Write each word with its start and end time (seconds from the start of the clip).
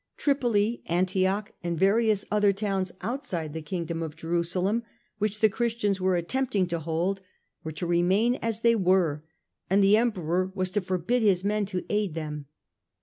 Tripoli, 0.17 0.81
Antioch, 0.87 1.51
and 1.61 1.77
various 1.77 2.25
other 2.31 2.51
towns 2.51 2.91
outside 3.01 3.53
the 3.53 3.61
Kingdom 3.61 4.01
of 4.01 4.15
Jerusalem 4.15 4.81
which 5.19 5.41
the 5.41 5.47
Christians 5.47 6.01
were 6.01 6.15
attempting 6.15 6.65
to 6.69 6.79
hold, 6.79 7.21
were 7.63 7.71
to 7.73 7.85
remain 7.85 8.33
as 8.41 8.61
they 8.61 8.73
were 8.75 9.23
and 9.69 9.83
the 9.83 9.97
Emperor 9.97 10.51
was 10.55 10.71
to 10.71 10.81
forbid 10.81 11.21
his 11.21 11.43
men 11.43 11.67
to 11.67 11.85
aid 11.87 12.15
them. 12.15 12.47